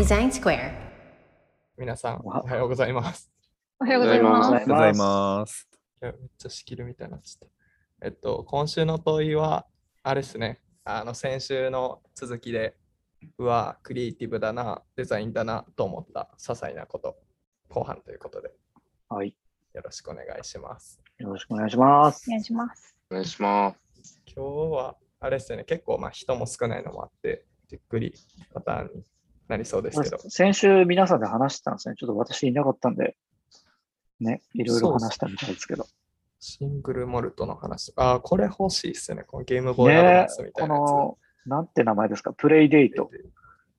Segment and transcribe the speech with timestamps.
[0.00, 0.72] Design Square.
[1.76, 3.30] 皆さん、おはおはようございます。
[3.78, 4.48] おはようございます。
[4.48, 5.68] おはようございます。
[6.02, 7.48] いやめっちゃ仕切るみたいになっちゃっ
[8.00, 8.06] た。
[8.06, 9.66] えっと、今週の問いは、
[10.02, 12.78] あれですね、あの、先週の続きで、
[13.36, 17.18] うわ、クリエイティブだな、デザインだなと思った些細なこと、
[17.68, 18.52] 後半ということで、
[19.10, 19.36] はい。
[19.74, 20.98] よろしくお願いします。
[21.18, 22.30] よろしくお願いしますお。
[22.30, 22.96] 願いします。
[23.10, 24.18] お願いします。
[24.34, 28.14] 今日は、あれですよね、結構まあ人も少ないのもあって、じっくり
[28.54, 29.04] パターンに
[29.50, 31.96] なりそうですけど、先週皆さんで話してたんですね。
[31.98, 33.16] ちょっと私いなかったんで、
[34.20, 35.86] ね、いろいろ話したみたいですけど。
[36.38, 40.90] シングルモルトの話、あー、これ欲しいっすね、このゲームボーイアドバねンスみたこいなやつ。
[40.90, 42.32] の、なんて名前ですか？
[42.32, 43.10] プレイデート。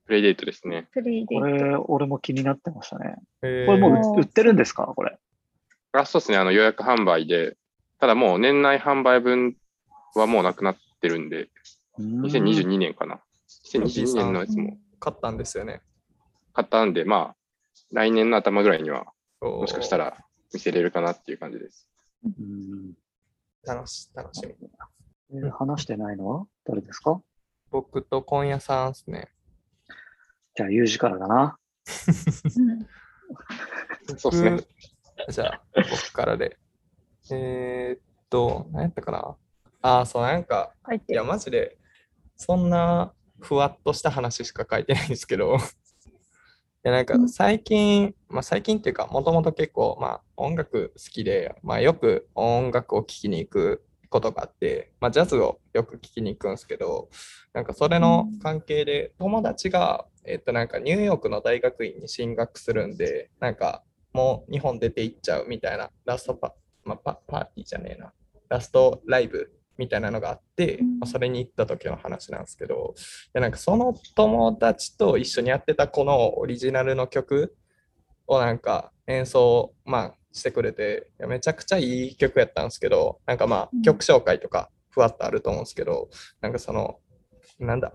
[0.05, 0.88] プレイデートですね。
[0.91, 1.66] プレイデこート。
[1.66, 3.16] れ、俺も気になってましたね。
[3.41, 4.83] えーこれもう売ってるんですか？
[4.95, 5.17] これ。
[5.94, 7.58] あそうですね、あの予約販売で、
[7.99, 9.55] ただもう年内販売分
[10.16, 11.49] はもうなくなってるんで、
[11.99, 13.22] 2022年かな。
[13.75, 15.81] 2022年のやつも買ったんですよね。
[16.53, 17.35] 買ったんで、まあ、
[17.91, 19.05] 来年の頭ぐらいには、
[19.41, 20.17] ももしかしたら
[20.53, 21.89] 見せれるかなっていう感じです。
[22.23, 22.94] うん
[23.66, 24.53] 楽し楽しみ。
[25.33, 26.27] えー話してないの？
[26.29, 27.22] は誰ですか？
[27.72, 29.29] 僕と今夜さんですね。
[30.55, 31.57] じゃあ、ユージからだな。
[31.88, 32.61] う
[34.13, 34.52] んそうですね。
[34.52, 36.57] 僕じゃあ、僕からで。
[37.31, 39.38] えー、っと、何やったかな？
[39.81, 40.73] あー、そう、なんか、
[41.07, 41.23] いや。
[41.23, 41.77] マジで、
[42.35, 45.59] そんなふわっとした話しか書いてないんですけど、 い
[46.84, 57.09] や、なんかうん最近、まあ最近っていうか、もともと結構、まあ音楽好きで、まあよく音楽を聴きに行くことがあって、まあジャズをよく聴きに行くんですけど、
[57.53, 66.53] なんかそれの関係で友達が、えっとなんかニューヨークの大学院に進学するんで、なんかもう日本出て行っちゃうみたいなラストパ、
[66.84, 68.14] まあ、パパーティーじゃねえな、
[68.50, 69.52] ラストライブ
[69.82, 71.00] みたいなのがあって、うん。
[71.00, 73.00] まあそれに行った時の話なんですけど、い
[73.34, 77.56] やなんかその友達と一緒にやってたこのオリジナルの曲
[78.28, 83.81] をなんか演奏、まあ、してくれて、いやめちゃくちゃいい曲やったんですけど、なんかまあうん。
[83.81, 86.09] 曲紹介とかふわっとあると思うんですけど、
[86.41, 87.00] なんかその、
[87.59, 87.94] なんだ、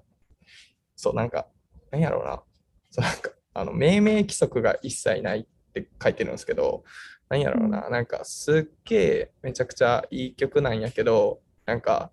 [0.96, 1.46] そうなんか、
[1.92, 2.42] なんやろうな、
[2.90, 6.82] そうなんかあの命名規則が一切ないって書いてるんですけど、
[7.28, 12.10] なんやろうな、なんかすっげえめちゃくちゃいい曲なんやけど、なんか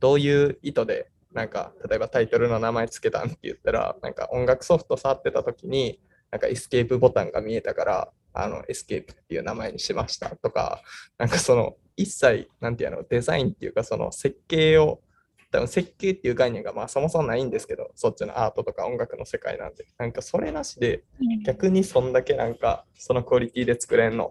[0.00, 6.00] どういう意図で、なんか例えばタイトルの名前つけたんって言ったら、なんか音楽ソフト触ってた時に、
[6.30, 10.82] なんかエスケープボタンが見えたから、あのエスケープっていう名前にしましたとか、
[11.16, 15.00] なんかその一切、なんていうの、デザインっていうかその設計を、
[15.50, 21.04] 多分設計っていう概念がまあそもそもないんですけど、そっちのアートとか音楽の世界なんで、なんかそれなしで、
[21.44, 24.30] 逆にそんだけなんかそのクオリティで作れんの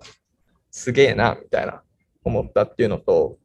[0.72, 1.82] すげえなみたいな
[2.24, 3.38] 思ったっていうのと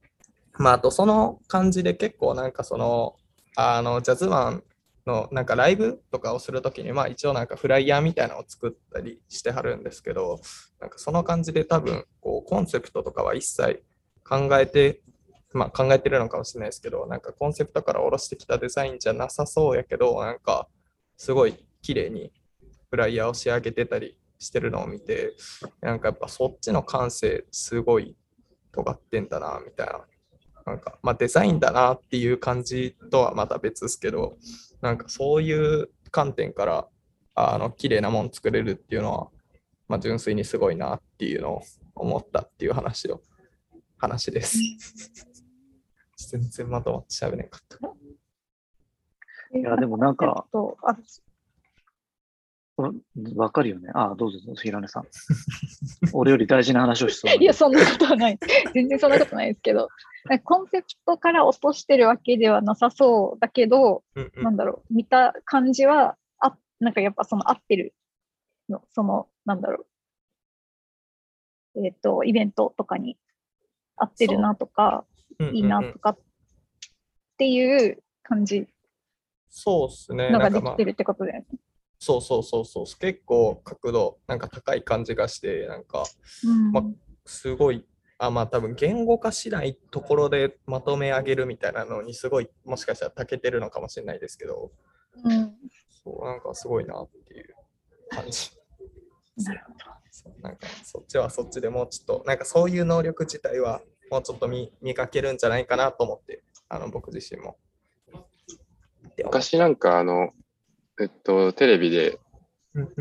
[0.59, 3.17] まああとその感じで結構なんかその
[3.57, 4.65] あのジャズマン
[5.07, 10.41] のなんかライブとかをするときにまあ一応なんかフライヤーみたいなのを作ったりしてはるんですけど
[10.81, 13.83] なんかその感じで多分こうコンセプトとかは一切
[14.25, 15.01] 考えて
[15.53, 20.69] まあ考えてるのかもしれないですけどなんかコンセプトから下ろしてきたデザインじゃなさそうやけどなんか
[21.17, 22.33] すごい綺麗に
[22.91, 25.33] フライヤーを仕上げてたりしてるのを見て、
[25.81, 28.17] なんかやっぱそっちの感性すごい
[28.73, 30.01] 尖ってんだな、みたいな。
[30.67, 34.37] なんか、まあデザインだなっていう感じとはまた別ですけど、
[34.81, 36.89] なんかそういう観点から、
[37.35, 39.29] あの、綺麗なもん作れるっていうのは、
[39.89, 41.63] まあ純粋にすごいなっていうのを
[41.95, 43.21] 思ったっていう話を、
[43.99, 44.59] 話です。
[46.31, 47.79] 全然まとまって喋れんかった。
[49.59, 51.32] いや、でもなんか、えっとあうん
[53.37, 53.91] わかるよね。
[53.95, 55.07] ああ、どうぞどうぞ、平根さん。
[56.13, 58.39] 俺より大事な話をしそう いや、そんなことはない。
[58.75, 59.89] 全然そんなことないですけど、
[60.45, 67.95] コンセプトから落としてるわけではなさそうだけど、うんうんなんだろう、見た感じは、あなんかやっぱその合ってる
[68.69, 69.87] の、その、なんだろ
[71.75, 73.19] う、えっ、と、イベントとかに
[73.97, 75.05] 合ってるなとか、
[75.39, 76.19] うんうんうんいいなとかっ
[77.39, 78.69] ていう感じ
[79.53, 80.31] そうっすね。
[80.31, 81.47] のができてるってことだよね。
[82.05, 82.85] そうそうそうそう。
[82.99, 86.03] 結構角度、なんか高い感じがして、なんか、
[86.45, 86.85] うんまあ
[87.25, 87.87] すごい、
[88.19, 94.73] あ、まあ多分言語化しないところでまとめ上げるみたいなのにすごい、もしかしたら長けてるのかもしれないですけど、
[95.23, 95.55] うん
[96.05, 97.55] そう、なんかすごいなっていう
[98.11, 98.51] 感じ。
[99.47, 99.79] なるほど。
[100.11, 107.59] そうなんかそっちはそっちでもうちょっと、なんかそういう能力自体はもうちょっと見磨けるんじゃないかなと思って、あの僕自身も。
[109.15, 110.33] で昔なんかあの、
[111.03, 112.19] えっと、テレビで、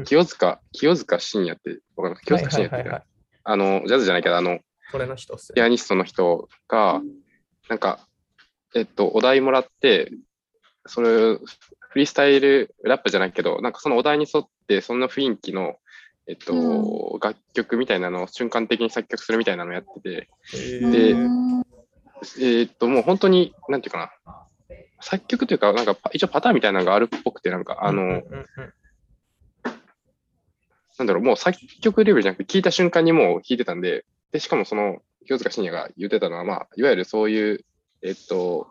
[0.06, 2.83] 清塚、清塚信也って、わかります清塚信也って、はい。
[2.83, 3.12] はいはいはい
[3.44, 4.59] あの、ジャズじゃないけど、あの、
[4.92, 7.01] これの人っすピアニストの人が、
[7.69, 8.07] なんか、
[8.75, 10.12] えっと、お題もらって、
[10.86, 15.75] それ、フリースタイルラップじゃないけど、なんかそのお題に沿って、そんな雰囲気の、
[16.27, 21.63] えっと、う楽曲みたいなのを瞬間的に作曲するみたいなのをやってて、えでうん
[22.39, 24.33] えっと、もう本当に、なんていうかな、
[25.01, 28.74] 作曲というか、なんかパ一応パターンみたいなのがあるっぽくて、なんか、あの、うんうんうん
[30.98, 37.65] なんだろう、もう作曲レベルじゃなくて、聞いた瞬間にもう弾いてたんで、で、しかもその、清塚信也が言ってたのは、まあ、いわゆるそういう、
[38.03, 38.68] えっと、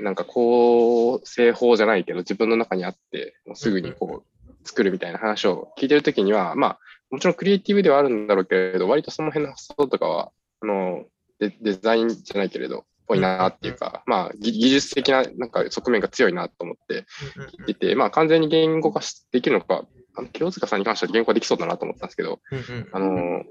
[0.00, 6.78] なんか構成法じゃないけど、自分の中にあって、もうすぐにこう、作るみたいな話を聞いてるときには、まあ、
[7.10, 11.04] もちろんクリエイティブではあるんだろうけれど、割とその辺の発想とかは、あの、
[11.38, 17.06] デデザインじゃないけれど、ぽいなっていうか、まあ、技技術的ななんか側面が強いなと思って
[17.36, 19.84] うんいて、まあ、完全に言語化しできるのか、
[20.16, 22.40] あの清塚さんに関しては言語化できそうだなと思ったんですけど、
[22.92, 23.44] あの、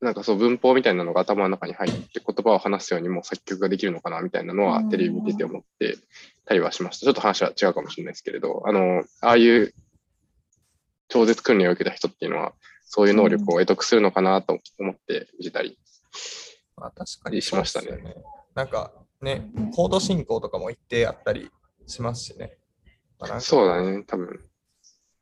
[0.00, 5.96] なんかそう文法みたいなのが頭の中に入って言葉を話すようにもう作曲ができるのかなみたいなのはうんテレビ見てて思って
[6.44, 7.06] たりはしました。
[7.06, 9.72] ちょっと話は違うかもしれないですけれど、あの、ああいう
[11.08, 12.52] 超絶訓練を受けた人っていうのは、
[12.84, 15.78] そういう能力を得得するのかなと思って見てたり。
[16.76, 18.14] まあ、確かにしましたね
[18.54, 18.92] なんか
[19.22, 21.50] ね、コード進行とかも一定あったり
[21.86, 22.58] しますしね。
[23.18, 24.40] まあ、そうだね、多分。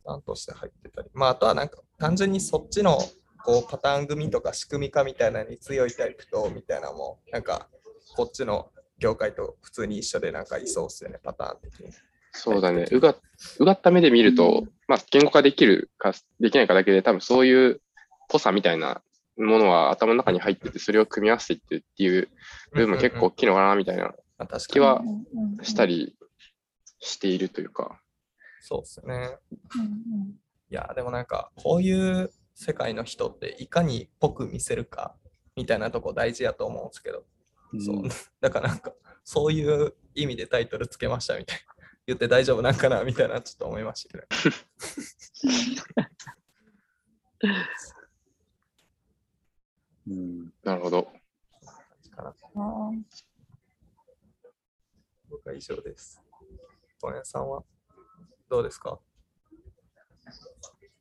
[0.04, 1.08] 担として入ってたり。
[1.14, 2.98] まあ、あとはなんか単純にそっちの
[3.44, 7.68] こうパターン組とか仕組み化みたいなのに強いタイプとみたいなのも、なんか
[8.16, 11.92] こっちの業界と普通に一緒でなんかいそうっすよね、パターン的に。
[12.32, 12.86] そうだね。
[12.90, 13.16] うが、
[13.58, 17.80] うがった目で見ると、まあ、言語化できるか、できないかだけで、多分そういう
[18.28, 19.02] ぽさみたいな
[19.36, 22.28] ものは頭の中に入ってて、それを組み合わせていってっていう
[22.72, 24.14] 部分も結構大きいのかな、みたいな
[24.69, 25.02] 気は
[25.62, 26.16] したり
[27.00, 28.00] しているというか。
[28.60, 29.36] そうっすね。
[30.70, 35.14] いや、でもなんかこういう世界の人っていかにぽく見せるか
[35.56, 37.25] みたいなとこ大事やと思うんですけど、
[37.81, 37.96] そう。
[37.96, 38.08] う ん
[38.40, 38.94] だからなんか
[39.25, 41.75] そういう意味でタイトルつけましたみたいな
[42.06, 44.26] 言って大丈夫なんかなみたいなちょっと思いましたけど。
[50.08, 51.08] うんなるほど。
[55.30, 56.20] 僕は以上です。
[57.00, 57.64] トネさんは
[58.48, 58.98] どうですか？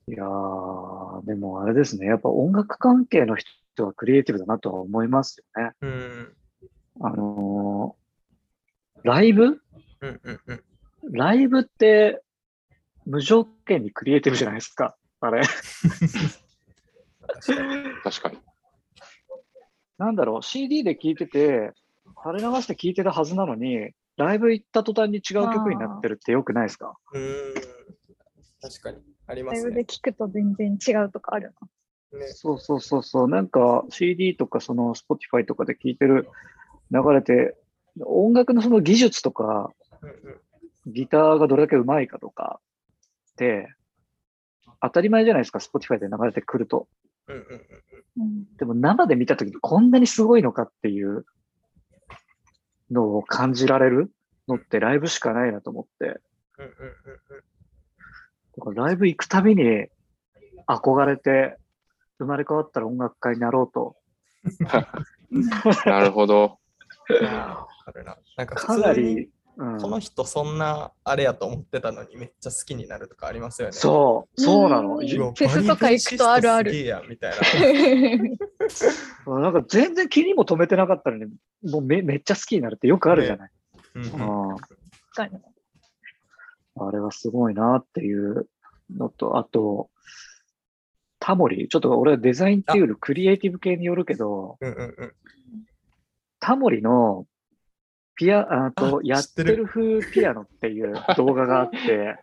[0.07, 2.07] いやー、でもあれですね。
[2.07, 5.71] やっぱ音楽関係の人はクリエイティブだなとは思いますよね。
[5.81, 6.35] うん。
[7.01, 8.03] あのー
[9.03, 9.44] ライブ？
[9.45, 9.59] うん
[10.01, 10.63] うんうん。
[11.11, 12.21] ライブって
[13.06, 14.95] 無条件にクリエイティブじゃないですか。
[15.19, 15.41] あれ。
[17.27, 18.01] 確かに。
[18.01, 18.39] 確かに。
[19.98, 21.74] なんだろう、CD で聴いてて、
[22.25, 26.95] 垂れ流して聴いてたはずなのに、ライブ行った途端に違う曲になってるってよくないですか？
[27.13, 27.54] うん。
[28.62, 28.98] 確かに。
[29.28, 29.86] ありますライブでね。
[29.90, 31.54] 聞くと全然違うとかある
[32.12, 32.19] な。
[32.19, 33.28] ねそうそうそうそう。
[33.28, 36.28] なんか CD とかその Spotify とかで聴いてる
[36.92, 37.56] 流れて、
[38.06, 40.40] 音楽のその技術とか、うんうん
[40.86, 42.60] ギターがどれだけ上手いかとか
[43.31, 43.74] って、
[44.81, 46.90] 当たり前じゃないですか、Spotify で流れてくると。
[47.27, 51.25] うんうんうんうんでも生で見たときにこんなにすごいのかっていう
[52.91, 54.11] のを感じられる
[54.47, 56.21] のってライブしかないなと思って。
[56.57, 56.69] うんうんう
[57.39, 57.43] ん
[58.55, 59.87] だからライブ行くたびに
[60.67, 61.57] 憧れて
[62.19, 63.95] 生まれ変わったら音楽家になろうと。
[65.85, 66.59] なるほど。
[67.21, 67.67] な。
[68.37, 73.73] なんかかなり、うん、この人そんなあれやと思ってたのにめっちゃ好きになるとかありますよね。
[73.73, 74.95] そう、そうなの。
[74.97, 76.71] フェスとか行くとあるある
[77.07, 77.33] みたい
[79.25, 79.39] な。
[79.42, 81.25] なんか全然気にも留めてなかったのに、
[81.63, 83.51] もうめめっちゃ好きになるってよくあるじゃない。
[83.95, 84.57] うんうん
[86.75, 88.47] あれはすごいなっていう
[88.95, 89.92] のと、あと、
[91.19, 95.13] タモリ、ちょっと俺はデザインっていうよりクリエイティブ系によるけど、うんうんうん
[96.39, 97.25] タモリの
[98.15, 102.19] ピア、あとあやってる風ピアノっていう 動画があって、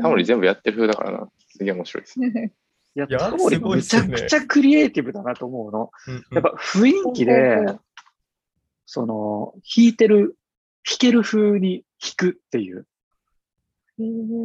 [0.00, 1.30] タモリ全部やってる風だからな。
[1.48, 2.20] すげえ面白いです。
[2.20, 2.22] い
[3.00, 5.90] や、いやタモリめちゃくちゃクリエイティブだなと思うの。
[6.32, 7.58] やっぱ雰囲気で、
[8.86, 10.36] その、弾いてる、
[10.88, 12.86] 弾ける風に弾くっていう。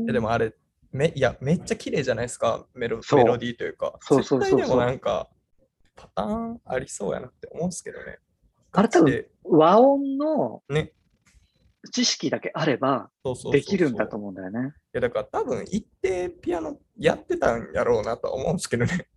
[0.07, 0.53] えでもあれ
[0.91, 2.65] めいやめっちゃ綺麗じゃないですか？
[2.73, 3.97] メロメロディーというか。
[4.01, 4.59] そうそうそうそう。
[4.59, 5.29] 絶対でもなんか
[5.95, 8.19] パターンありそうやなって思うんですけどね
[8.71, 10.91] あれ多分和音のね
[11.91, 13.09] 知識だけあれば
[13.51, 14.59] できるんだと思うんだよね。
[14.59, 19.07] いやだから多分一定ピアノやってたんやろうなとは思うんですけどね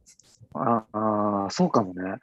[0.55, 0.85] あ
[1.47, 2.19] あ、そうかもね。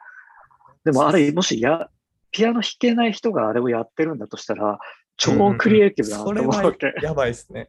[0.84, 1.90] でもあれ、もしや、
[2.30, 4.78] ピアノ弾けない人があれをやってるんだとしたら、
[5.16, 6.94] 超クリエイティブだなとそれは思うわけ。
[7.02, 7.68] やばいですね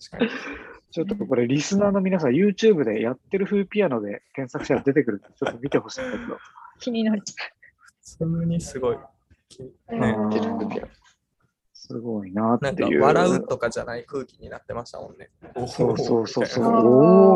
[0.90, 6.38] ちょっとこれ、リスナーの皆さん、YouTube でやってる風ピアノで検索したら出てくるんで、ちょっと見てほしいんだけど。
[6.80, 7.22] 気になる。
[8.04, 8.98] 普通にすごい。
[9.48, 9.70] きね。
[11.72, 13.02] すごいなっなんかていう。
[13.02, 15.30] 笑うとかじゃない空気になってましたもんね。
[15.66, 16.62] そうそうそうそ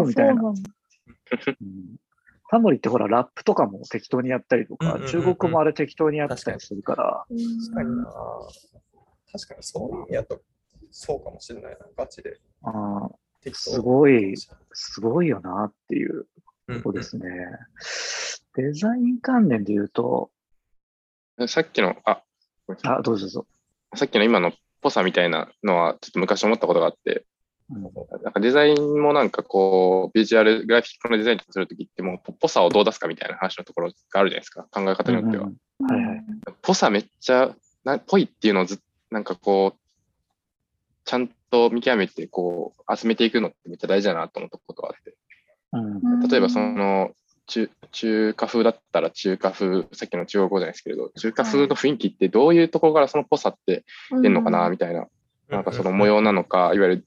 [0.05, 0.07] う。
[0.07, 0.43] みたいな。
[0.43, 0.59] おーみ
[1.39, 1.99] たいな
[2.51, 5.11] タモリってほら、ラップとかも適当にやったりとか、うんうんうんうん。
[5.11, 8.05] 中国語もあれ適当にやってたりするから、確かにな。
[9.31, 10.41] 確かにそういう意味やと、
[10.91, 12.41] そうかもしれないな、ガチで。
[12.63, 13.11] あ
[13.53, 14.35] すごい、
[14.73, 16.27] すごいよなっていう
[16.69, 17.29] うんとこですね。
[18.57, 20.31] デザイン関連で言うと、
[21.47, 22.23] さっきの、あ、
[22.83, 23.47] あ、どうぞどうぞ。
[23.95, 27.25] さっきの今のぽさみたいなのは、ちょっと昔思ったことがあって、
[27.71, 27.83] うん
[28.23, 35.45] なんかデザインもなんかこう、ビジュアル、グラフィックのデザインとかするときって、もう、ぽさをどう出すかみたいな話のところがあるじゃないですか、考え方によっては。
[35.45, 36.25] うんうんはいはい
[36.63, 37.55] ぽさめっちゃ、
[37.85, 38.81] なぽいっていうのをず
[39.11, 39.81] なんかこう、
[41.05, 45.15] ちゃんと見極めて、こう、集めていくのってめっちゃ大事だなと思ったことがあって。
[45.73, 47.11] うん例えばその、
[47.49, 53.85] 中中華風だったら中華風、さっきの中国語じゃないですけれど、中華風の雰囲気ってどういうところからそのぽさって
[54.23, 55.09] 出んのかな、みたいな。
[55.49, 57.07] なんかその模様なのか、いわゆる、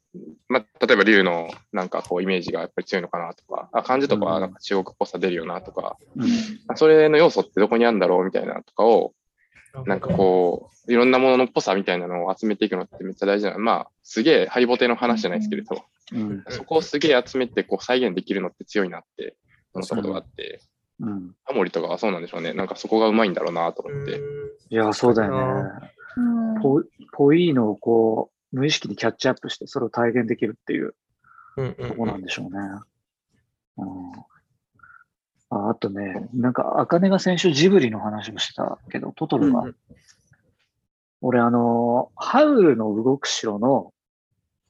[0.50, 6.28] まあ、例えば竜のなんかこうイメージがやっぱり強いのかなとか、あ漢字とかはなんか中国っぽさ出るよなとか、うん。
[6.76, 9.14] それの要素ってどこにあるんだろうみたいなとかを、
[9.86, 15.84] なんかこう、いろんなもののっぽさみたいなのを集めていくのってめっちゃ大事な、まあ、すげえハリボテの話じゃないですけれど、
[16.14, 16.44] うん。
[16.50, 19.36] そこをすげえ集めてこう再現できるのって強いなって
[19.74, 20.62] 思ったことがあって、
[21.00, 21.36] うん。
[21.46, 22.54] タモリとかはそうなんでしょうね。
[22.54, 24.20] なんかそこがうまいんだろうなと思って。
[24.70, 25.72] いや、そうだよね。
[26.18, 26.22] う
[26.60, 26.62] ん。
[26.62, 30.96] ぽぽいのをこう、無意識にキャッチアップして、それを体現できるっていう
[31.56, 32.60] とこなんでしょうね。
[33.78, 34.12] うん。
[35.50, 39.76] ああとね、なんか、あかねが先週ジブリの話をしてたけど、トトロが、うん
[41.22, 43.94] 俺あの、ハウルの動く城の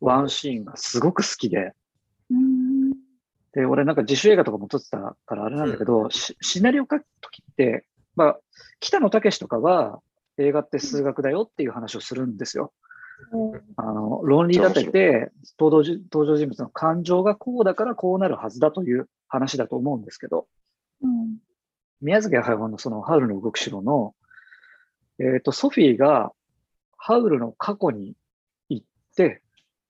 [0.01, 1.72] ワンシーンがすごく好きで、
[2.29, 2.61] うん
[3.53, 8.39] で、俺なんか自主映画とかも撮ってたからあれなんだけど、シシナリオ書くときって、まあ、
[8.79, 10.00] 北野武とかは
[10.38, 12.74] 映画って数学だよっていう話をするんですよ。
[13.75, 20.48] あの、論理立てて登場人登場人物の感情がこうだからこうなるはずだという話だと思うんですけど、
[21.01, 21.38] うん。
[22.01, 24.15] 宮崎駿のそのハウルの動く城の、
[25.20, 26.31] えっ、と、ソフィーが
[26.98, 28.15] ハウルの過去に
[28.70, 29.41] 行って、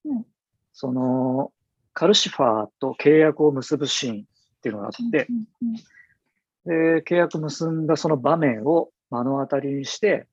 [0.03, 0.25] うん。
[0.74, 1.51] その、
[1.93, 5.75] カルシファーと契約を結ぶシーンっていうのがあって、うん
[6.65, 10.27] で、契約結んだその場面を目の当たりにして、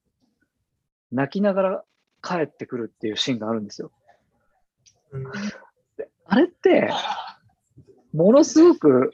[1.10, 1.84] 泣きながら
[2.22, 3.90] 帰ってくるっていうシーンがあるんですよ。
[5.12, 5.24] うん
[6.30, 6.90] あれって、
[8.12, 9.12] ものすごく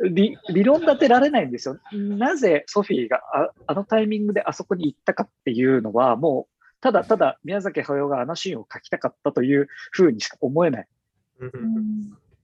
[0.00, 1.78] 理理論立てられないんですよ。
[1.92, 10.88] なぜソフィーがああのタイミングであそこに行ったかっていうのは、もう、ただただ宮崎駿があのシーンを描きたかったというふうにしか思えない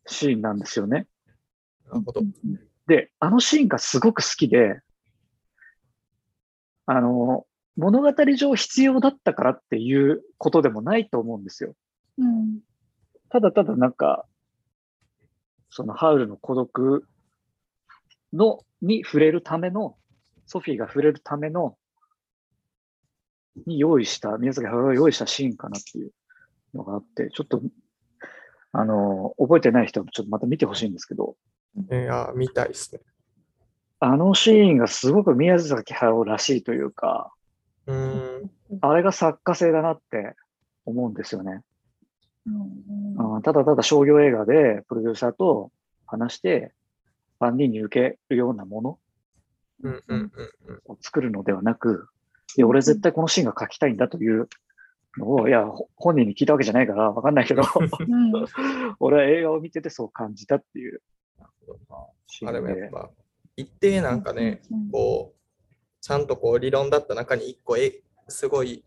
[0.07, 1.07] シーンなんですよね。
[1.87, 2.23] なるほど。
[2.87, 4.81] で、あのシーンがすごく好きで、
[6.87, 7.47] あの、
[7.77, 11.75] 物語上必要だったからっていうことでもないと思うんですよ。
[12.19, 12.61] うん
[13.33, 14.27] ただただなんか、
[15.71, 17.09] そのハウルの孤独
[18.35, 19.97] の、に触れるための、
[20.45, 21.79] ソフィーが触れるための、
[23.67, 26.11] に用意した、宮崎駿が用意したシーンかなっていう
[26.75, 27.63] のがあって、ちょっと、
[28.73, 31.37] あの、覚えてない人はちょっとまた見てほしいんですけど、
[31.91, 33.01] いや、見たいですね。
[34.01, 37.33] あのシーンがすごく宮崎駿らしいというか、
[37.87, 38.51] うん。
[38.81, 40.35] あれが作家性だなって
[40.85, 41.61] 思うんですよね。
[42.47, 45.71] うんうんただただ商業映画でプロデューサーと
[46.07, 46.73] 話して、
[47.39, 48.99] 万人に受けるようなもの
[49.83, 50.81] うんうんうんうん。
[50.87, 52.09] を作るのではなく、
[52.57, 54.47] いや、俺絶対このシーンが書きたいんだというの
[55.21, 58.33] を、いや、ほ本人に聞いたわけじゃないからわかんないけど、うん
[59.01, 61.03] 俺は映画を見ててそう感じたっていう
[62.45, 62.61] あで。
[62.61, 63.11] もやっぱ、
[63.57, 65.41] 一定なんかね、うんこう、
[66.01, 68.85] ちゃんとこう理論だった中に一個え、すごい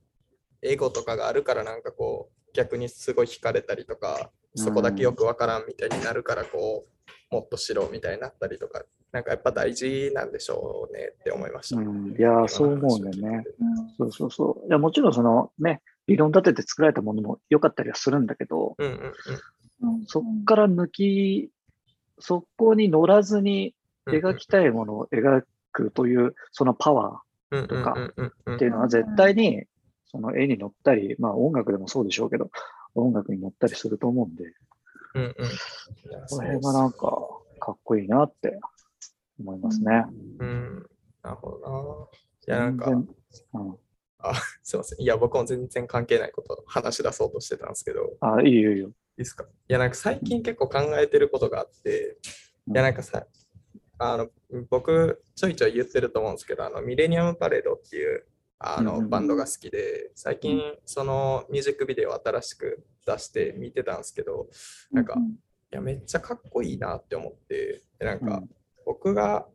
[0.61, 6.85] エゴとかがあるからなんかこう、逆にすごい惹かれたりとか、そこだけよくわからんみたいになるから、こ
[7.31, 11.81] う、もっとしろみたいになったりとか、なんかやっぱ大事なんでしょうねって思いました。
[11.81, 13.43] うん、いや、そう思うんだよね。
[13.59, 14.67] うんそうそうそう。
[14.67, 19.11] いや、もちろんそのね、理論立てて作られたものも良かったりはするんだけど、うんうんうんうん
[20.07, 21.51] そっから抜き、
[22.19, 23.75] そこに乗らずに。
[24.07, 27.21] 描きたいものを描くという、そのパワ
[27.51, 27.95] ととか
[28.51, 29.63] っていうのは絶対に、
[30.05, 32.51] その絵に乗ったり、まあ音楽でもそうでしょうけど、
[32.93, 34.43] 音楽に乗ったりすると思うんで、
[35.15, 35.33] うんうん。
[36.29, 36.97] この辺がなんか
[37.59, 38.59] かっこいいなって
[39.39, 40.05] 思いますね。
[40.39, 40.85] うん。
[41.23, 42.09] なるほど
[42.47, 42.55] な。
[42.55, 43.07] いや、なんか、うん、
[44.63, 45.01] すいません。
[45.01, 48.87] いや、僕も全然関係ないこと話し出そうとしてたんですけど、いあ、いいよいいよ。
[48.89, 49.43] いですか？
[49.43, 52.17] いや、なんか最近結構考えてることがあって、
[52.67, 53.27] いや、なんかさ、
[53.97, 54.29] あの、
[54.69, 58.25] 僕、ちょいちょい言ってると思うんですけど、あの、ミレニアムパレードっていう
[58.57, 64.47] あのバンドが好きで、最近そのミュージックビデオを新しく出して見てたんですけど、
[64.91, 65.21] なんかうい
[65.71, 68.49] やめっちゃかっこいいなって思って、でなんかうん。
[68.85, 69.45] 僕が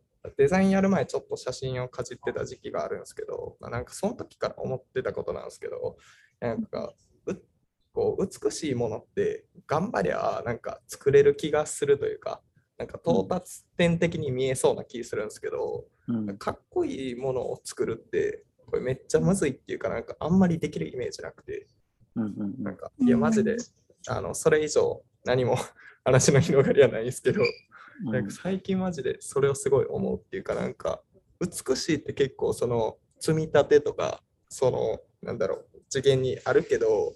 [0.41, 5.97] デザインやる前ちょっと写真をかじってた時期があるんですけど、まあ、なんかその時から思ってたことなんですけど、
[6.39, 6.95] なんか
[7.27, 7.35] う
[7.93, 12.41] こう美しいものって頑張りゃなんか作れる気がするというか、
[12.79, 16.37] なんか到達点的に見えそうな気するんですけど、うん。
[16.39, 21.67] かっこいいものを作るって、これめっちゃむずいっていうか、なんかあんまりできるイメージなくて、
[22.15, 22.63] うんうんうん。
[22.63, 23.57] なんか、いや、マジで、
[24.07, 25.55] あの、それ以上何も
[26.03, 27.43] 話の広がりはないんですけど、
[28.03, 31.01] なんか最近マジでそれをすごい思うっていうか、なんか、
[31.39, 37.13] 美しいって結構その積み立てとか、その、なんだろう、次元にあるけど、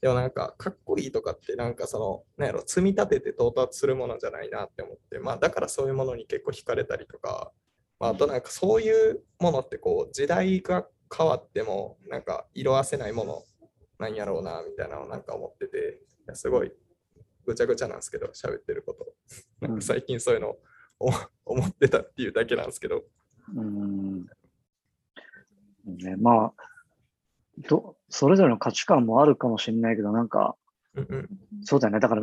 [0.00, 7.52] でもなんか、かっこいいとかって、なんかその、なんやろ、積み立てて到達するものじゃないなって思って、まあ、だからそういうものに結構惹かれたりとか、
[7.98, 13.42] まあ、あとなんかそういうものってこう、時代が変わっても、なんか色あせないもの
[13.98, 16.00] なんやろうな、みたいなのをなんか思ってて、
[16.34, 16.72] すごい
[17.48, 19.14] ぐちゃぐちゃなんですけど、喋ってること。
[19.66, 20.58] なんか最近そういうのを
[20.98, 23.04] 思 思ってたっていうだけなんですけど、
[23.56, 24.26] うん
[25.86, 26.68] ね、まあ
[27.66, 30.56] ど、それぞれの価値観もあるかもしれないけど、なんか、
[30.94, 31.28] うんうん、
[31.62, 32.00] そうだよね。
[32.00, 32.22] だから、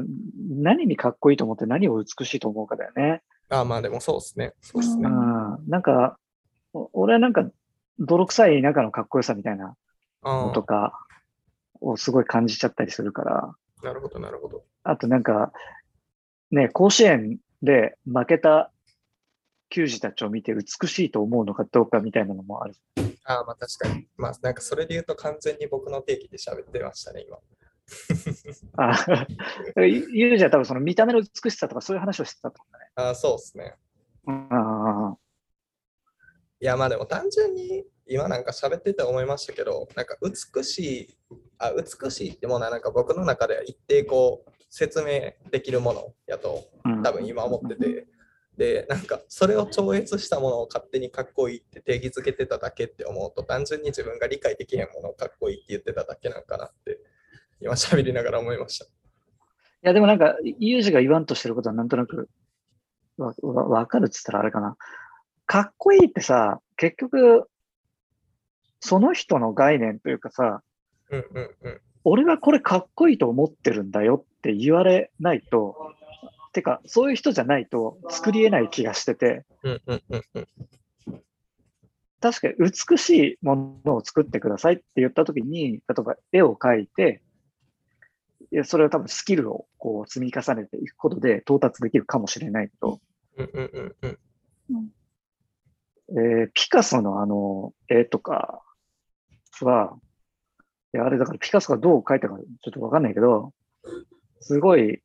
[0.49, 3.21] 何にかっこいいと思って何を美しいと思うかだよね。
[3.49, 4.53] ああまあでもそうですね。
[4.61, 5.07] そうですねう。
[5.09, 5.69] ん。
[5.69, 6.19] なんか、
[6.73, 7.49] お俺はなんか、
[7.99, 9.75] 泥臭い中のかっこよさみたいな
[10.53, 10.93] とか
[11.81, 13.55] をすごい感じちゃったりするから、あ、
[13.85, 14.65] なるほど、なるほど。
[14.83, 15.53] あとなんか、
[16.49, 18.71] ね、甲子園で負けた
[19.69, 22.75] 球児たちを見て美しいと思うのかどうかみたいなのもある。
[23.23, 24.07] ああ、まあ確かに。
[24.17, 27.37] まあなんかそれで言うと完全に僕の定義で喋ってましたね、今。
[28.77, 29.05] あ
[29.77, 32.59] ゆうじは多分その見た目の美しさとかそういう話をしてたと
[32.95, 33.75] 思ああ、そうですね。
[34.27, 35.15] あ
[36.59, 41.17] いやまあでも単純に今なんか喋ってて思いましたけど、なんか美しい、
[41.57, 48.07] あ美しいってものはなんか僕の中では一定こう説明できるものやとあ多分今思ってて、
[48.57, 56.99] で、なんかそれを超越したものを勝手にかっこいいって定義づけてただけって思うと、単純に自分が理解できへんものをかっこいいって言ってただけなんかなって、
[57.61, 58.85] 今喋りながら思いました。
[58.85, 58.87] い
[59.81, 62.29] や、でもなんか、ユージが言わんとしてることはなんとなく
[63.17, 64.77] わわわかるっつったらあれかな。
[65.45, 67.47] かっこいいってさ、結局、
[68.79, 70.61] その人の概念というかさ、
[71.11, 71.81] うんうんうん。
[72.03, 75.75] 俺はこれかっこいいと思ってるんだよって言われないと、
[76.53, 80.47] てか、そういう人じゃないと作り得ない気がしてて、うんうんうんうん。
[82.21, 83.09] 確かに美し
[83.41, 87.21] いものを作ってくださいって言ったときに、例えば絵を描いて、
[88.51, 92.99] いやそれは多分スキルをこう積み重ねていくことで到達できるかもしれないけど、
[93.37, 94.17] うんうんうん
[94.69, 94.89] うん。
[96.17, 98.61] えーピカソのあの絵とか
[99.61, 99.97] は、
[100.95, 103.53] いやあれだからピカソがどう描いたかちょっとわかんないけど、
[104.39, 105.01] すごい、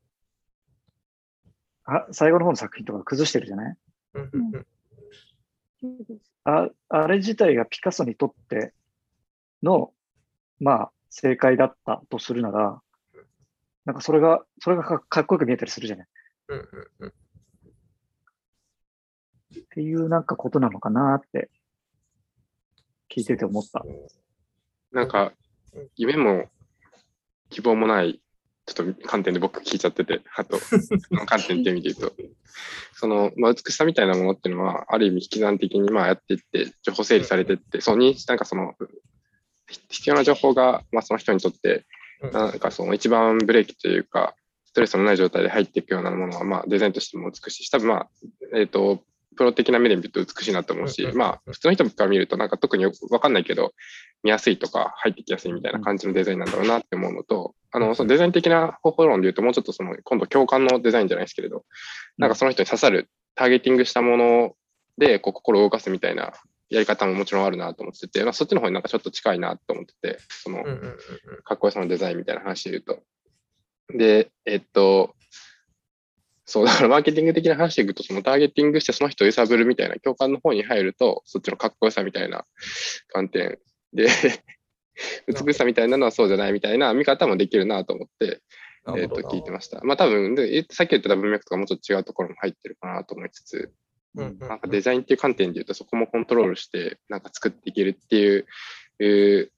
[1.85, 3.76] あ最後の方の作品とか崩してるじゃない？
[6.44, 8.72] ああれ自体がピカソにとって
[9.64, 9.92] の、
[10.61, 12.81] まあ、正解だったとするなら、
[13.85, 16.07] なんかそれが、それがかかっこよく見えたりするじゃない？
[16.50, 16.66] うんうん
[17.00, 17.09] うん。
[17.09, 17.12] っ
[19.70, 21.50] ていうなんかことなのかなって、
[23.12, 23.85] 聞いてて思った。
[24.92, 25.33] なんか、
[25.97, 26.49] 夢も
[27.51, 28.21] 希望もない、
[28.67, 30.79] ちょっと観点で僕聞いちゃってて、あと、 そ
[31.11, 32.13] の観点で言うと、
[32.95, 38.75] その、まあ、美しさみたいなものっていうのは、ある意味引き算的にまあやっていって、情報整理されていって、その認識、なんかその、
[39.89, 41.87] 必要な情報が、まあ、その人にとって、
[42.23, 42.33] うん。
[42.33, 44.35] なんかその一番ブレーキというか、
[44.67, 48.09] ストレスのない状態で入っていくようなものは、まあ、デザインとしても美しいし、多分まあ、
[48.55, 49.03] えっ、と、
[49.37, 53.73] プロ的な目で見ると美しいなと思うしまあ、普通の人から見ると、なんか特によくわかんないけど、
[54.23, 61.64] 見やすいとか入ってきやすいみたいな感じのデザインなんだろうなって思うのと、あの、そのデザイン的な方法論で言うと、もうちょっとその、今度共感のデザインじゃないですけれど、
[62.19, 64.57] なんかその人に刺さる、ターゲティングしたもの
[64.99, 66.33] で、こう、心を動かすみたいな
[66.71, 70.62] やり方ももちろんあるなと思ってて、まあ、そっちの方になんかちょっと近いなと思ってて、その
[71.45, 73.03] かっこよさのデザインみたいな話で言うと。
[73.97, 75.14] で、えっと、
[76.51, 82.45] そう、だからマーケティング的な話でいくと、そのターゲティングしてその人を揺さぶるみたいな共感の方に入ると、そっちのかっこよさみたいな
[83.13, 83.61] 観点
[83.93, 84.09] で、
[85.29, 88.41] 美しさみたいなのはそうじゃないみたいな見方もできるなと思って、
[88.99, 89.81] えっと、聞いてました。
[89.85, 93.73] まあ多分、でさっき言ってた文脈とかもちょっと違うところも入ってるかなと思いつつ、
[94.17, 98.47] うんうんうんなんかデザインっていう観点で言うと、そこもコントロールして、なんか作っていけるっていう、
[98.99, 99.49] えー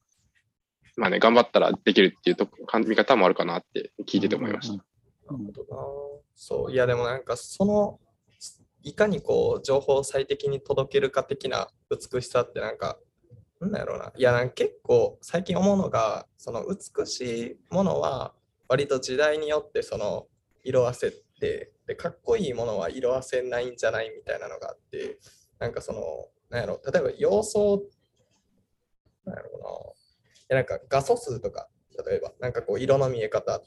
[0.96, 4.84] まあね、頑張ったらできるっていうとか見方もあるかなって聞いてて思いました。
[5.30, 6.22] なるほどな。
[6.34, 8.00] そう、いやでもなんかその、
[8.82, 12.98] いかにこう情報を最適に届けるか的な美しさってなんか、
[13.60, 14.12] なんだろうな。
[14.16, 18.34] いや、なんか結構最近思うのが、その美しいものは
[18.68, 20.26] 割と時代によってその
[20.64, 25.18] 色あせって、で、かっこいいものは色あせないんじゃないみたいなのがあって、
[25.58, 26.00] なんかその、
[26.50, 27.78] なんやろ、例えば様相、
[29.24, 29.68] なんやろうな。
[29.68, 31.68] いや、なんか画素数とか、
[32.06, 33.62] 例えば、なんかこう色の見え方、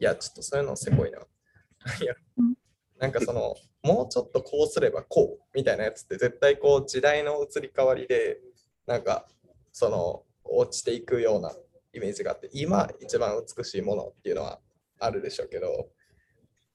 [0.00, 1.18] いや、ちょっとそういうのせこいな。
[2.00, 2.54] いやうん、
[2.98, 8.40] なんかその、もうちょっとこうすればこうみたいなやつって絶対こう時代の移り変わりで、
[8.86, 9.28] なんか
[9.72, 11.54] その落ちていくような
[11.92, 14.60] イメージがあって、今一番美しいものっていうのは
[14.98, 15.90] あるでしょうけど、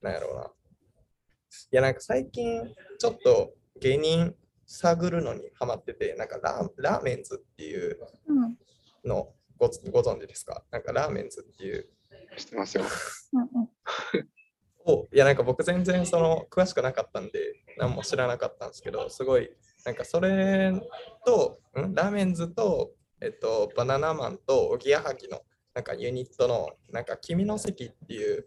[0.02, 0.44] なんやろうな。
[0.44, 0.48] い
[1.72, 4.36] や、なんか最近ちょっと芸人
[4.68, 6.38] 探るのにハマってて、なんか
[6.78, 8.58] ラーメンズっていううん。
[9.06, 10.64] のごご存知ですか？
[10.72, 11.90] なんかラーメンズっていう
[12.38, 12.84] 知ってますよ。
[13.34, 13.70] うんうん。
[14.86, 19.50] をいやなんか僕全然その詳しくなかったんで何も知らなかったんですけどすごい
[19.86, 20.72] なんかそれ
[21.26, 21.94] とん？
[21.94, 25.42] ラーメンズとえっとバナナマンとおぎやはぎの
[25.74, 28.46] なんかユニットのなんか君の席っていう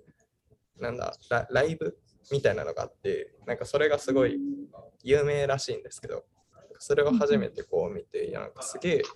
[0.79, 1.99] なんだラライブ
[2.31, 4.39] みたいなのがあってなんかそれがすごい
[5.03, 6.25] 有名らしいんですけど
[6.79, 9.13] それを初めてこう見ていやなんかすげえか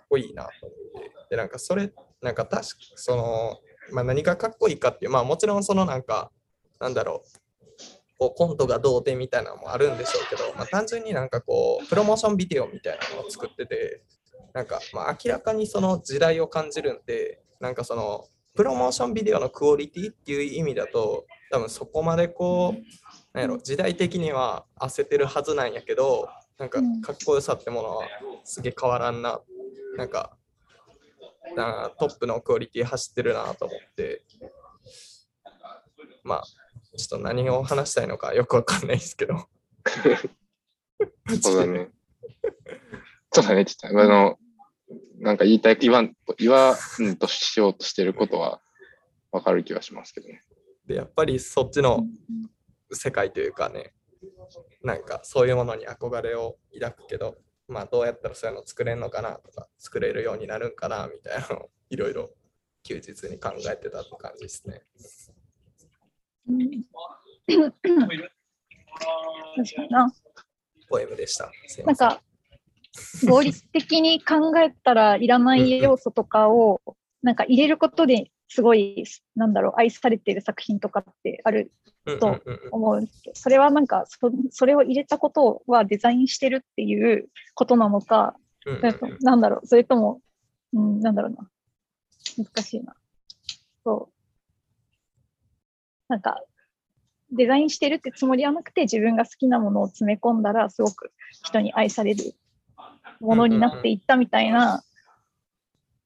[0.00, 3.60] っこいいなと思ってでなんかそれなんか確かその
[3.92, 6.30] まあ、何がかっこいいかっていう、まあもちろんそのなんか、
[6.78, 14.02] なんだろう、こうコントがどうでみたいなのもあるんでしょうけど、まあ、単純になんかこう、プロモーションビデオみたいなのを作ってて、
[14.52, 22.80] なんかまあ明らかにその時代を感じるんで、なんかその、プロモーションビデオのクオリティっていう意味だと、多分そこまでこう、
[23.32, 26.28] なんやろ、時代的には焦ってるはずなんやけど、
[26.58, 28.04] なんかかっこよさってものは
[28.44, 29.40] すげえ変わらんな、
[29.96, 30.36] なんか
[31.56, 34.22] なトップのクオリティ走ってるなと思って、
[36.22, 36.44] まあ、
[36.96, 39.48] ちょっと何を話したいのかよくわかんないですけど。
[41.40, 41.90] そうだね。
[43.32, 44.00] そうだねって言った。
[44.00, 44.38] あの、
[45.18, 48.60] なんか言いたい、言わんと、言わんとしようとしてることは
[49.30, 50.42] わかる気がしますけどね。
[50.86, 52.04] で、やっぱりそっちの
[52.92, 53.92] 世界というかね、
[54.82, 57.36] なんかそういうものに憧れを抱くけど、
[57.70, 62.30] まあどうやったらそういうの作れるのかなとか、作れるようになるんかなみたいなのを いろいろ
[62.82, 64.82] 休日に考えてたって感じですね。
[66.48, 66.52] う
[67.72, 68.06] か
[69.82, 70.12] にな。
[70.88, 71.50] ポエムでした。
[71.86, 72.20] なんか、
[73.28, 76.80] 合理的に考えたらいらない要素とかを、
[77.22, 79.04] なんか入れることですごい、
[79.36, 81.70] なんだろう、愛されてる作品とかってある
[82.18, 82.40] と
[82.72, 84.18] 思うんですけど、それはなんかそ、
[84.50, 88.34] それを入れたことはデザインしてるっていうことなのか
[89.20, 90.20] なんだろう、それとも、
[90.72, 91.48] うん、なんだろうな。
[92.36, 92.96] 難しいな。
[93.84, 94.12] そう。
[96.08, 96.42] なんか、
[97.30, 101.12] デザインしてるってつもりはなくて、自分が好きなものを詰め込んだら、すごく
[101.44, 102.34] 人に愛される
[103.20, 104.82] ものになっていったみたいな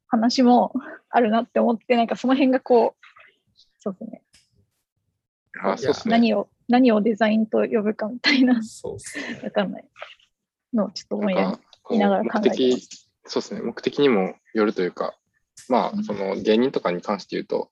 [0.08, 0.72] 話も
[1.10, 3.04] あるなって思って、なんかその辺がこう、
[3.78, 4.22] そうですね。
[5.62, 6.12] あ、そうですね。
[6.12, 8.96] 何を、何をデザインと呼ぶかみたいな、そう
[9.32, 9.40] ね。
[9.44, 9.88] わかんない
[10.72, 11.58] のをちょっと思いな
[12.08, 12.88] がら考えて目的、
[13.26, 15.14] そうですね、目的にもよるというか、
[15.68, 17.70] まあ、その芸人とかに関して言うと、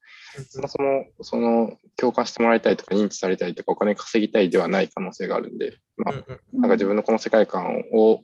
[0.48, 6.14] そもそもその共感してもらいたいとか認知されたいとかお金稼ぎたいではない可能性があるんで、まあ、
[6.52, 8.22] なんか自分のこの世界観を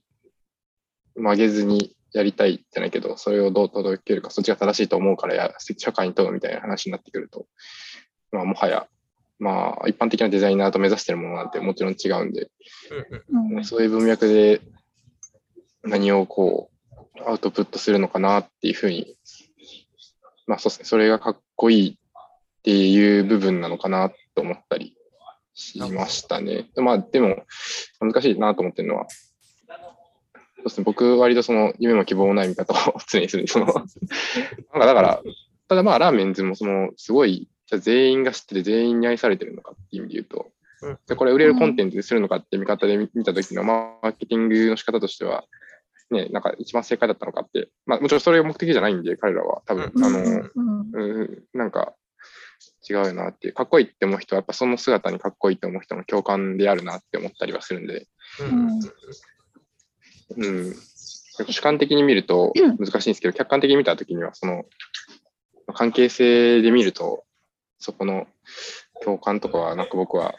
[1.17, 7.47] 曲げずにやりたいじゃないけど、それをどう届けるか、そっちが正しいと思うからや社会に問うみたいな話になってくると、
[8.33, 8.87] まあ、もはや、
[9.39, 12.51] まあ、一般的なデザイナーと目指してるものなんてもちろん違うんで、
[13.57, 14.61] うんそういう文脈で
[15.83, 19.17] 何をこうアウトプットするのかなっていうふうに、
[20.47, 24.95] まあそうですね、それがかっこいいっていう部分なのかなと思ったり
[25.55, 26.69] しましたね。
[26.77, 27.45] まあでも
[28.01, 29.07] 難しいなと思ってるのは、
[30.69, 35.23] そうですね、僕割とその夢も希望もない見方を 常にするんで、その、なんかだから、
[35.69, 40.51] ただまあラーメンズもそのすごい、じゃあ全員が知ってて全員に愛されてるのかっていう意味で言うと、
[40.83, 40.99] うん。
[41.07, 45.45] でこれ売れるコンテンツにするのかって見方で見見たときのマーケティングの仕方としては、
[46.11, 49.63] ね、なんか一番正解だったのかって、まあもちろんそれが目的じゃないんで、彼らは。
[49.67, 50.05] 多分、うん。
[50.05, 50.19] あの、
[50.55, 50.91] うん。
[50.93, 51.95] うん、なんか
[52.89, 58.07] 違うよなっていう、かっこいいって思う人は、やっぱその姿にかっこいいって思う人の共感であるなって思ったりはするんで、
[58.41, 58.81] うん
[60.37, 60.75] うん。
[61.47, 64.65] 主観的に見ると難しいんですけど、客観的に見たときには、その、
[65.75, 67.25] 関係性で見ると、
[67.79, 68.27] そこの
[69.05, 70.35] 共感とかは、なんか僕は、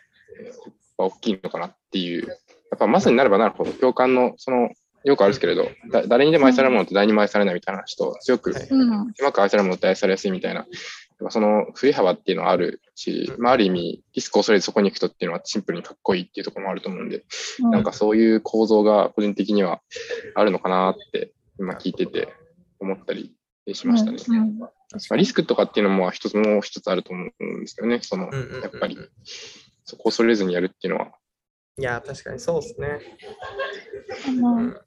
[0.98, 2.34] 大きいのかなっていう、や
[2.76, 4.70] っぱまさになればなるほど、共感の、その、
[5.06, 10.68] よくあるんですけれど、だ誰にでも愛されるものって誰にも愛されないみたいな話と、強くはいうまく愛されるものって愛されやすいみたいな、
[11.30, 17.26] その振り幅っていうのはあるし、まあ、ある意味、リスクを恐れずそこに行く人っていうのはシンプルにかっこいいっていうところもあると思うんで、
[17.60, 19.82] なんかそういう構造が個人的には
[20.36, 22.34] あるのかなって今聞いてて
[22.80, 23.36] 思ったり
[23.74, 24.18] しましたね。
[24.28, 24.38] うん。
[24.38, 24.60] うん。
[24.60, 24.70] ま
[25.12, 28.62] あ、リスクとかっていうのも一つもう一つあると思うんですけどね、そのうんうんうんうん。
[28.62, 28.98] やっぱり。
[29.90, 31.12] そこを恐れずにやるっていうのは、
[31.80, 33.00] いや、確かにそうですね。
[34.28, 34.80] うん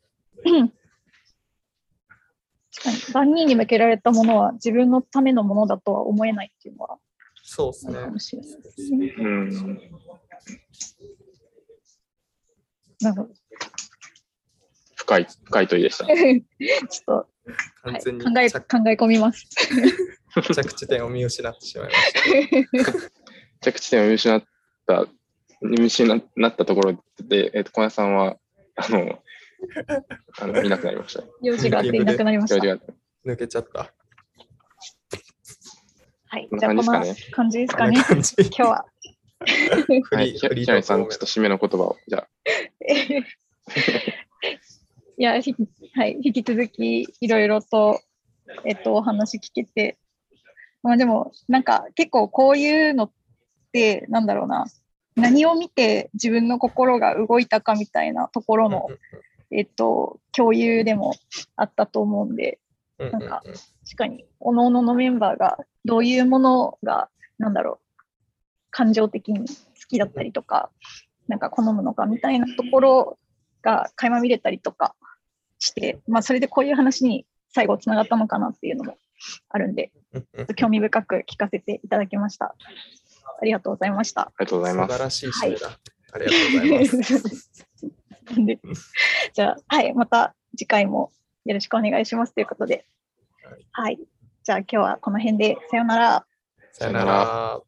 [3.13, 6.99] 万人に向けられたものは自分のためのものだとは思えないっていうのは
[7.43, 8.07] そうですねある。
[8.07, 9.15] かもしれないですね。
[9.19, 9.49] うん、
[13.01, 13.29] なるほど
[14.97, 16.07] 深い、深い問いでした。
[16.07, 16.17] ちょっ
[17.07, 17.27] と、は
[17.99, 19.49] い、完全に考え考着え込みます。
[20.55, 22.93] 着地点を見失ってしまいまし
[23.61, 23.73] た。
[23.73, 24.43] 着地点を見失っ
[24.87, 25.07] た、
[25.61, 26.23] 見失っ
[26.57, 28.37] たところで、えっ、と、小林さんは、
[28.77, 29.19] あの、
[30.41, 31.23] あのいなくなりました。
[31.41, 32.57] 用事があっていなくなりました。
[33.25, 33.93] 抜けちゃった。
[36.27, 37.91] はい、じゃあこんなな感じですかね。
[37.93, 38.35] んな感じ。
[38.39, 38.87] 今日は。
[40.11, 42.29] はい、ひらりさん、ちょっと締めの言葉を、じゃあ、
[45.19, 45.55] いや、ひ
[45.95, 48.01] はい、引き続きいろいろと、
[48.65, 49.99] えっと、お話聞けて、
[50.83, 53.13] まあでも、なんか結構こういうのっ
[53.73, 54.67] て、なんだろうな、
[55.17, 58.89] 何を見て自分の心が動いたかみたいなところの、
[59.53, 61.15] えっと、共有でも
[61.57, 62.59] あったと思うんで、
[62.99, 63.43] なんか
[63.85, 68.03] 確かに、おのおののメンバーがどういうものが、なんだろう、
[68.71, 69.55] 感情的に好
[69.89, 70.71] きだったりとか、
[71.29, 73.19] なんか好むのかみたいなところ
[73.63, 74.95] が垣間見れたりとか
[75.59, 78.97] して、まあ、それでこういう話に最後つながったのかなっていうのも
[79.49, 79.93] あるんで、
[80.57, 82.55] 興味深く聞かせていただきました。
[83.41, 84.23] ありがとうございました。
[84.23, 84.93] ありがとうございます。
[84.93, 85.79] 素晴らしい締めだ。
[86.13, 87.67] ありがとうございます。
[88.45, 88.59] で
[89.35, 91.13] じゃあ、はい、また次回も
[91.45, 92.87] よろしくお願いしますということで、
[93.45, 93.99] はいはい。
[94.45, 96.27] じゃあ今日はこの辺でさようなら。
[96.73, 97.61] さよなら。